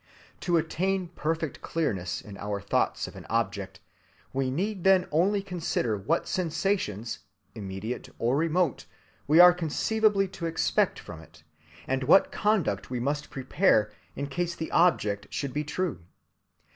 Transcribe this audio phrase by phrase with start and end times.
[0.39, 3.79] To attain perfect clearness in our thoughts of an object,
[4.33, 7.19] we need then only consider what sensations,
[7.53, 8.87] immediate or remote,
[9.27, 11.43] we are conceivably to expect from it,
[11.87, 15.99] and what conduct we must prepare in case the object should be true.